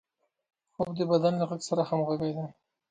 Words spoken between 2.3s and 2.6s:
ده